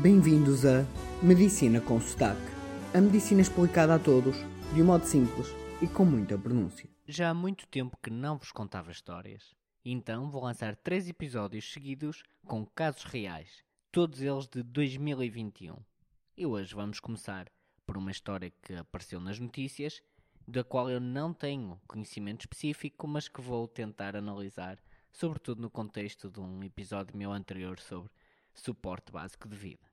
Bem-vindos 0.00 0.64
a 0.64 0.86
Medicina 1.20 1.80
com 1.80 2.00
Sotaque. 2.00 2.40
A 2.94 3.00
medicina 3.00 3.40
explicada 3.40 3.96
a 3.96 3.98
todos, 3.98 4.36
de 4.72 4.80
um 4.80 4.84
modo 4.84 5.04
simples 5.04 5.48
e 5.82 5.88
com 5.88 6.04
muita 6.04 6.38
pronúncia. 6.38 6.88
Já 7.04 7.30
há 7.30 7.34
muito 7.34 7.66
tempo 7.66 7.98
que 8.00 8.08
não 8.08 8.38
vos 8.38 8.52
contava 8.52 8.92
histórias. 8.92 9.56
Então 9.84 10.30
vou 10.30 10.44
lançar 10.44 10.76
três 10.76 11.08
episódios 11.08 11.72
seguidos 11.72 12.22
com 12.46 12.64
casos 12.64 13.02
reais, 13.02 13.64
todos 13.90 14.22
eles 14.22 14.46
de 14.46 14.62
2021. 14.62 15.74
E 16.36 16.46
hoje 16.46 16.76
vamos 16.76 17.00
começar 17.00 17.50
por 17.84 17.96
uma 17.96 18.12
história 18.12 18.52
que 18.62 18.74
apareceu 18.74 19.18
nas 19.18 19.40
notícias, 19.40 20.00
da 20.46 20.62
qual 20.62 20.88
eu 20.88 21.00
não 21.00 21.34
tenho 21.34 21.76
conhecimento 21.88 22.42
específico, 22.42 23.08
mas 23.08 23.26
que 23.26 23.40
vou 23.40 23.66
tentar 23.66 24.14
analisar, 24.14 24.78
sobretudo 25.10 25.60
no 25.60 25.68
contexto 25.68 26.30
de 26.30 26.38
um 26.38 26.62
episódio 26.62 27.16
meu 27.16 27.32
anterior 27.32 27.80
sobre 27.80 28.08
suporte 28.60 29.12
básico 29.12 29.48
de 29.48 29.56
vida. 29.56 29.88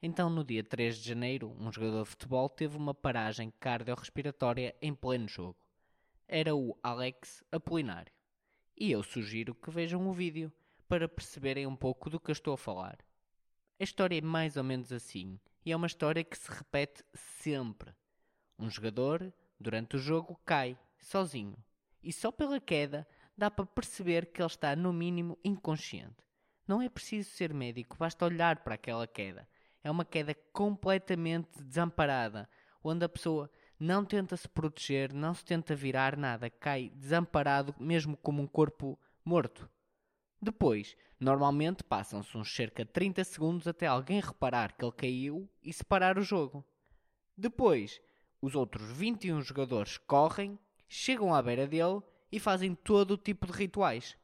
Então, 0.00 0.30
no 0.30 0.44
dia 0.44 0.62
3 0.62 0.96
de 0.96 1.08
janeiro, 1.08 1.54
um 1.58 1.72
jogador 1.72 2.04
de 2.04 2.10
futebol 2.10 2.48
teve 2.48 2.76
uma 2.76 2.94
paragem 2.94 3.52
cardiorrespiratória 3.58 4.76
em 4.80 4.94
pleno 4.94 5.26
jogo. 5.28 5.58
Era 6.28 6.54
o 6.54 6.78
Alex 6.82 7.42
Apolinário. 7.50 8.12
E 8.76 8.92
eu 8.92 9.02
sugiro 9.02 9.54
que 9.54 9.70
vejam 9.70 10.06
o 10.08 10.12
vídeo 10.12 10.52
para 10.86 11.08
perceberem 11.08 11.66
um 11.66 11.74
pouco 11.74 12.08
do 12.08 12.20
que 12.20 12.30
eu 12.30 12.32
estou 12.32 12.54
a 12.54 12.58
falar. 12.58 12.98
A 13.80 13.84
história 13.84 14.16
é 14.16 14.20
mais 14.20 14.56
ou 14.56 14.62
menos 14.62 14.92
assim, 14.92 15.38
e 15.64 15.72
é 15.72 15.76
uma 15.76 15.86
história 15.86 16.22
que 16.22 16.38
se 16.38 16.50
repete 16.50 17.04
sempre. 17.14 17.92
Um 18.58 18.70
jogador, 18.70 19.32
durante 19.58 19.96
o 19.96 19.98
jogo, 19.98 20.40
cai, 20.44 20.78
sozinho, 20.98 21.56
e 22.02 22.12
só 22.12 22.30
pela 22.30 22.60
queda 22.60 23.06
dá 23.36 23.50
para 23.50 23.66
perceber 23.66 24.26
que 24.26 24.40
ele 24.40 24.46
está, 24.46 24.74
no 24.74 24.92
mínimo, 24.92 25.38
inconsciente. 25.44 26.27
Não 26.68 26.80
é 26.80 26.88
preciso 26.88 27.30
ser 27.30 27.52
médico, 27.52 27.96
basta 27.98 28.24
olhar 28.24 28.62
para 28.62 28.74
aquela 28.74 29.06
queda 29.06 29.48
é 29.82 29.90
uma 29.90 30.04
queda 30.04 30.34
completamente 30.52 31.62
desamparada, 31.62 32.48
onde 32.82 33.04
a 33.04 33.08
pessoa 33.08 33.50
não 33.78 34.04
tenta 34.04 34.36
se 34.36 34.48
proteger, 34.48 35.12
não 35.12 35.34
se 35.34 35.44
tenta 35.44 35.74
virar 35.74 36.16
nada, 36.16 36.50
cai 36.50 36.90
desamparado, 36.94 37.74
mesmo 37.78 38.16
como 38.16 38.42
um 38.42 38.46
corpo 38.46 38.98
morto. 39.24 39.68
Depois, 40.40 40.96
normalmente 41.18 41.82
passam-se 41.82 42.36
uns 42.36 42.54
cerca 42.54 42.84
de 42.84 42.90
30 42.90 43.24
segundos 43.24 43.66
até 43.66 43.86
alguém 43.86 44.20
reparar 44.20 44.76
que 44.76 44.84
ele 44.84 44.92
caiu 44.92 45.50
e 45.62 45.72
separar 45.72 46.18
o 46.18 46.22
jogo. 46.22 46.64
Depois, 47.36 48.00
os 48.40 48.54
outros 48.54 48.92
21 48.92 49.40
jogadores 49.42 49.96
correm, 49.96 50.58
chegam 50.88 51.34
à 51.34 51.42
beira 51.42 51.66
dele 51.66 52.02
e 52.30 52.38
fazem 52.38 52.74
todo 52.74 53.12
o 53.12 53.18
tipo 53.18 53.46
de 53.46 53.52
rituais. 53.52 54.16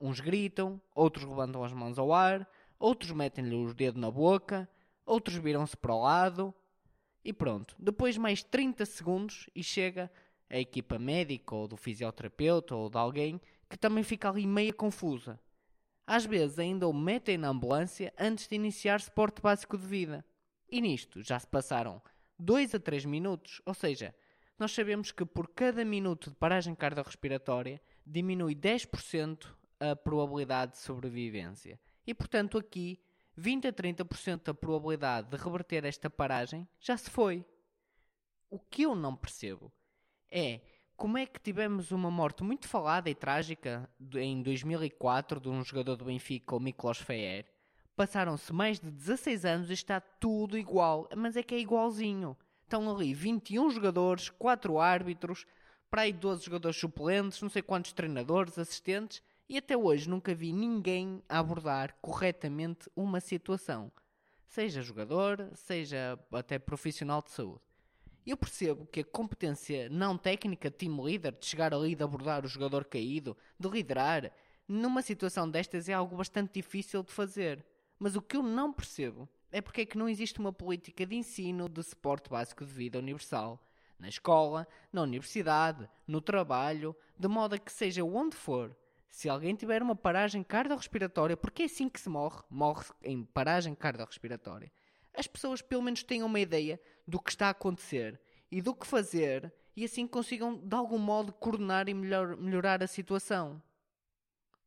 Uns 0.00 0.18
gritam, 0.18 0.80
outros 0.94 1.24
levantam 1.24 1.62
as 1.62 1.72
mãos 1.72 1.98
ao 1.98 2.12
ar, 2.12 2.48
outros 2.78 3.12
metem-lhe 3.12 3.54
os 3.54 3.74
dedos 3.74 4.00
na 4.00 4.10
boca, 4.10 4.68
outros 5.04 5.36
viram-se 5.36 5.76
para 5.76 5.94
o 5.94 6.02
lado 6.02 6.54
e 7.22 7.32
pronto. 7.32 7.76
Depois 7.78 8.16
mais 8.16 8.42
30 8.42 8.86
segundos 8.86 9.50
e 9.54 9.62
chega 9.62 10.10
a 10.48 10.58
equipa 10.58 10.98
médica 10.98 11.54
ou 11.54 11.68
do 11.68 11.76
fisioterapeuta 11.76 12.74
ou 12.74 12.88
de 12.88 12.96
alguém 12.96 13.40
que 13.68 13.76
também 13.76 14.02
fica 14.02 14.30
ali 14.30 14.46
meia 14.46 14.72
confusa. 14.72 15.38
Às 16.06 16.24
vezes 16.24 16.58
ainda 16.58 16.88
o 16.88 16.92
metem 16.92 17.38
na 17.38 17.48
ambulância 17.48 18.12
antes 18.18 18.48
de 18.48 18.56
iniciar 18.56 19.00
suporte 19.00 19.40
básico 19.40 19.78
de 19.78 19.86
vida. 19.86 20.24
E 20.68 20.80
nisto 20.80 21.22
já 21.22 21.38
se 21.38 21.46
passaram 21.46 22.02
2 22.38 22.74
a 22.74 22.80
3 22.80 23.04
minutos, 23.04 23.60
ou 23.66 23.74
seja, 23.74 24.14
nós 24.58 24.72
sabemos 24.72 25.12
que 25.12 25.24
por 25.24 25.48
cada 25.48 25.84
minuto 25.84 26.30
de 26.30 26.36
paragem 26.36 26.74
cardiorrespiratória 26.74 27.80
diminui 28.04 28.54
10% 28.54 29.59
a 29.80 29.96
probabilidade 29.96 30.72
de 30.72 30.78
sobrevivência. 30.78 31.80
E 32.06 32.14
portanto 32.14 32.58
aqui 32.58 33.00
20 33.36 33.68
a 33.68 33.72
30% 33.72 34.44
da 34.44 34.54
probabilidade 34.54 35.30
de 35.30 35.36
reverter 35.36 35.84
esta 35.84 36.10
paragem 36.10 36.68
já 36.78 36.96
se 36.96 37.10
foi. 37.10 37.44
O 38.50 38.58
que 38.58 38.82
eu 38.82 38.94
não 38.94 39.16
percebo 39.16 39.72
é 40.30 40.60
como 40.96 41.16
é 41.16 41.24
que 41.24 41.40
tivemos 41.40 41.92
uma 41.92 42.10
morte 42.10 42.44
muito 42.44 42.68
falada 42.68 43.08
e 43.08 43.14
trágica 43.14 43.88
em 44.16 44.42
2004 44.42 45.40
de 45.40 45.48
um 45.48 45.64
jogador 45.64 45.96
do 45.96 46.04
Benfica, 46.04 46.54
o 46.54 46.60
Miklos 46.60 46.98
Feyer. 46.98 47.46
Passaram-se 47.96 48.52
mais 48.52 48.78
de 48.78 48.90
16 48.90 49.44
anos 49.46 49.70
e 49.70 49.72
está 49.72 49.98
tudo 49.98 50.58
igual, 50.58 51.08
mas 51.16 51.36
é 51.36 51.42
que 51.42 51.54
é 51.54 51.58
igualzinho. 51.58 52.36
Estão 52.64 52.94
ali 52.94 53.14
21 53.14 53.70
jogadores, 53.70 54.28
4 54.28 54.78
árbitros, 54.78 55.46
para 55.90 56.02
aí 56.02 56.12
12 56.12 56.44
jogadores 56.44 56.76
suplentes, 56.76 57.40
não 57.40 57.48
sei 57.48 57.62
quantos 57.62 57.92
treinadores, 57.92 58.58
assistentes, 58.58 59.22
e 59.50 59.58
até 59.58 59.76
hoje 59.76 60.08
nunca 60.08 60.32
vi 60.32 60.52
ninguém 60.52 61.24
abordar 61.28 61.96
corretamente 62.00 62.88
uma 62.94 63.18
situação, 63.18 63.90
seja 64.46 64.80
jogador, 64.80 65.50
seja 65.54 66.16
até 66.30 66.56
profissional 66.56 67.20
de 67.20 67.32
saúde. 67.32 67.60
Eu 68.24 68.36
percebo 68.36 68.86
que 68.86 69.00
a 69.00 69.04
competência 69.04 69.88
não 69.88 70.16
técnica 70.16 70.70
de 70.70 70.76
team 70.76 71.02
leader, 71.02 71.32
de 71.36 71.44
chegar 71.44 71.74
ali 71.74 71.96
de 71.96 72.04
abordar 72.04 72.44
o 72.44 72.48
jogador 72.48 72.84
caído, 72.84 73.36
de 73.58 73.68
liderar, 73.68 74.30
numa 74.68 75.02
situação 75.02 75.50
destas 75.50 75.88
é 75.88 75.94
algo 75.94 76.14
bastante 76.14 76.52
difícil 76.54 77.02
de 77.02 77.10
fazer. 77.10 77.66
Mas 77.98 78.14
o 78.14 78.22
que 78.22 78.36
eu 78.36 78.44
não 78.44 78.72
percebo 78.72 79.28
é 79.50 79.60
porque 79.60 79.80
é 79.80 79.86
que 79.86 79.98
não 79.98 80.08
existe 80.08 80.38
uma 80.38 80.52
política 80.52 81.04
de 81.04 81.16
ensino 81.16 81.68
de 81.68 81.82
suporte 81.82 82.30
básico 82.30 82.64
de 82.64 82.72
vida 82.72 83.00
universal. 83.00 83.60
Na 83.98 84.08
escola, 84.08 84.64
na 84.92 85.02
universidade, 85.02 85.90
no 86.06 86.20
trabalho, 86.20 86.94
de 87.18 87.26
modo 87.26 87.56
a 87.56 87.58
que 87.58 87.72
seja 87.72 88.04
onde 88.04 88.36
for, 88.36 88.76
se 89.10 89.28
alguém 89.28 89.54
tiver 89.54 89.82
uma 89.82 89.96
paragem 89.96 90.42
cardiorrespiratória, 90.42 91.36
porque 91.36 91.62
é 91.62 91.66
assim 91.66 91.88
que 91.88 92.00
se 92.00 92.08
morre, 92.08 92.42
morre 92.48 92.86
em 93.02 93.24
paragem 93.24 93.74
cardiorrespiratória, 93.74 94.72
as 95.12 95.26
pessoas 95.26 95.60
pelo 95.60 95.82
menos 95.82 96.02
tenham 96.02 96.26
uma 96.26 96.38
ideia 96.38 96.80
do 97.06 97.20
que 97.20 97.30
está 97.30 97.48
a 97.48 97.50
acontecer 97.50 98.20
e 98.50 98.62
do 98.62 98.74
que 98.74 98.86
fazer 98.86 99.52
e 99.76 99.84
assim 99.84 100.06
consigam 100.06 100.56
de 100.56 100.74
algum 100.74 100.98
modo 100.98 101.32
coordenar 101.32 101.88
e 101.88 101.94
melhor, 101.94 102.36
melhorar 102.36 102.82
a 102.82 102.86
situação. 102.86 103.60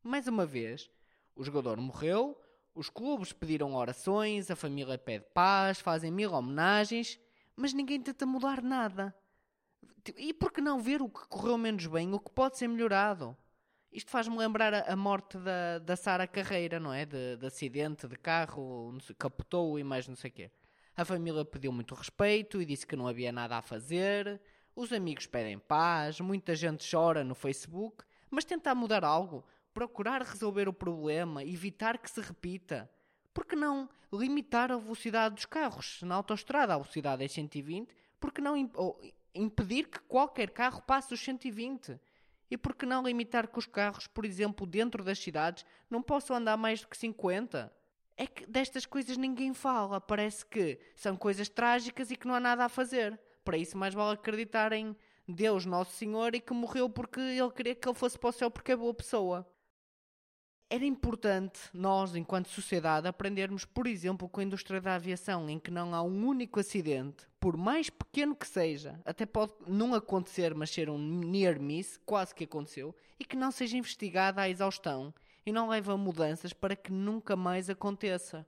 Mais 0.02 0.28
uma 0.28 0.44
vez, 0.44 0.90
o 1.34 1.42
jogador 1.42 1.78
morreu, 1.78 2.38
os 2.74 2.90
clubes 2.90 3.32
pediram 3.32 3.74
orações, 3.74 4.50
a 4.50 4.56
família 4.56 4.98
pede 4.98 5.24
paz, 5.32 5.80
fazem 5.80 6.10
mil 6.10 6.32
homenagens, 6.32 7.18
mas 7.56 7.72
ninguém 7.72 8.00
tenta 8.00 8.26
mudar 8.26 8.62
nada. 8.62 9.14
E 10.16 10.34
por 10.34 10.52
que 10.52 10.60
não 10.60 10.80
ver 10.80 11.00
o 11.00 11.08
que 11.08 11.26
correu 11.28 11.56
menos 11.56 11.86
bem, 11.86 12.12
o 12.12 12.20
que 12.20 12.30
pode 12.30 12.58
ser 12.58 12.68
melhorado? 12.68 13.36
Isto 13.94 14.10
faz-me 14.10 14.36
lembrar 14.36 14.74
a, 14.90 14.96
morte 14.96 15.38
da, 15.38 15.78
da 15.78 15.94
Sara 15.94 16.26
Carreira, 16.26 16.80
não 16.80 16.92
é? 16.92 17.06
De, 17.06 17.36
de 17.36 17.46
acidente 17.46 18.08
de 18.08 18.16
carro, 18.16 18.98
capotou 19.16 19.78
e 19.78 19.84
mais 19.84 20.08
não 20.08 20.16
sei 20.16 20.30
o 20.30 20.34
quê. 20.34 20.50
A 20.96 21.04
família 21.04 21.44
pediu 21.44 21.70
muito 21.70 21.94
respeito 21.94 22.60
e 22.60 22.66
disse 22.66 22.84
que 22.84 22.96
não 22.96 23.06
havia 23.06 23.30
nada 23.30 23.56
a 23.56 23.62
fazer. 23.62 24.40
Os 24.74 24.92
amigos 24.92 25.28
pedem 25.28 25.60
paz, 25.60 26.18
muita 26.18 26.56
gente 26.56 26.84
chora 26.90 27.22
no 27.22 27.36
Facebook, 27.36 28.04
mas 28.28 28.44
tentar 28.44 28.74
mudar 28.74 29.04
algo, 29.04 29.44
procurar 29.72 30.22
resolver 30.22 30.68
o 30.68 30.72
problema, 30.72 31.44
evitar 31.44 31.96
que 31.96 32.10
se 32.10 32.20
repita. 32.20 32.90
Por 33.32 33.44
que 33.44 33.54
não 33.54 33.88
limitar 34.12 34.72
a 34.72 34.76
velocidade 34.76 35.36
dos 35.36 35.46
carros? 35.46 36.02
Na 36.02 36.16
autoestrada 36.16 36.74
a 36.74 36.78
velocidade 36.78 37.22
é 37.22 37.28
120, 37.28 37.94
por 38.18 38.32
que 38.32 38.40
não 38.40 38.56
imp 38.56 38.74
impedir 39.32 39.88
que 39.88 40.00
qualquer 40.00 40.50
carro 40.50 40.82
passe 40.82 41.14
os 41.14 41.20
120? 41.20 41.96
E 42.54 42.56
por 42.56 42.72
que 42.72 42.86
não 42.86 43.02
limitar 43.02 43.48
que 43.48 43.58
os 43.58 43.66
carros, 43.66 44.06
por 44.06 44.24
exemplo, 44.24 44.64
dentro 44.64 45.02
das 45.02 45.18
cidades, 45.18 45.66
não 45.90 46.00
possam 46.00 46.36
andar 46.36 46.56
mais 46.56 46.82
do 46.82 46.86
que 46.86 46.96
50? 46.96 47.72
É 48.16 48.28
que 48.28 48.46
destas 48.46 48.86
coisas 48.86 49.16
ninguém 49.16 49.52
fala. 49.52 50.00
Parece 50.00 50.46
que 50.46 50.78
são 50.94 51.16
coisas 51.16 51.48
trágicas 51.48 52.12
e 52.12 52.16
que 52.16 52.28
não 52.28 52.34
há 52.36 52.38
nada 52.38 52.64
a 52.64 52.68
fazer. 52.68 53.18
Para 53.44 53.58
isso, 53.58 53.76
mais 53.76 53.92
vale 53.92 54.14
acreditar 54.14 54.72
em 54.72 54.94
Deus 55.26 55.66
Nosso 55.66 55.96
Senhor 55.96 56.32
e 56.36 56.40
que 56.40 56.52
morreu 56.52 56.88
porque 56.88 57.18
Ele 57.18 57.50
queria 57.50 57.74
que 57.74 57.88
Ele 57.88 57.98
fosse 57.98 58.16
para 58.16 58.30
o 58.30 58.32
céu 58.32 58.48
porque 58.48 58.70
é 58.70 58.76
boa 58.76 58.94
pessoa 58.94 59.44
era 60.74 60.84
importante 60.84 61.60
nós, 61.72 62.16
enquanto 62.16 62.48
sociedade, 62.48 63.06
aprendermos, 63.06 63.64
por 63.64 63.86
exemplo, 63.86 64.28
com 64.28 64.40
a 64.40 64.44
indústria 64.44 64.80
da 64.80 64.96
aviação, 64.96 65.48
em 65.48 65.58
que 65.58 65.70
não 65.70 65.94
há 65.94 66.02
um 66.02 66.26
único 66.26 66.58
acidente, 66.58 67.26
por 67.44 67.58
mais 67.58 67.90
pequeno 67.90 68.34
que 68.34 68.48
seja, 68.48 68.98
até 69.04 69.26
pode 69.26 69.52
não 69.68 69.92
acontecer, 69.92 70.54
mas 70.54 70.70
ser 70.70 70.88
um 70.88 70.96
near 70.96 71.60
miss, 71.60 72.00
quase 72.06 72.34
que 72.34 72.44
aconteceu, 72.44 72.96
e 73.20 73.24
que 73.26 73.36
não 73.36 73.50
seja 73.50 73.76
investigada 73.76 74.40
à 74.40 74.48
exaustão 74.48 75.12
e 75.44 75.52
não 75.52 75.68
leve 75.68 75.90
a 75.90 75.96
mudanças 75.98 76.54
para 76.54 76.74
que 76.74 76.90
nunca 76.90 77.36
mais 77.36 77.68
aconteça. 77.68 78.46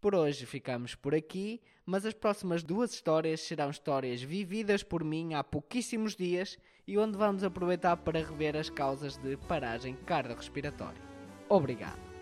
Por 0.00 0.14
hoje 0.14 0.46
ficamos 0.46 0.94
por 0.94 1.16
aqui, 1.16 1.60
mas 1.84 2.06
as 2.06 2.14
próximas 2.14 2.62
duas 2.62 2.94
histórias 2.94 3.40
serão 3.40 3.70
histórias 3.70 4.22
vividas 4.22 4.84
por 4.84 5.02
mim 5.02 5.34
há 5.34 5.42
pouquíssimos 5.42 6.14
dias 6.14 6.56
e 6.86 6.96
onde 6.96 7.18
vamos 7.18 7.42
aproveitar 7.42 7.96
para 7.96 8.22
rever 8.22 8.54
as 8.54 8.70
causas 8.70 9.16
de 9.16 9.36
paragem 9.48 9.96
cardiorrespiratória. 10.06 11.02
Obrigado. 11.48 12.13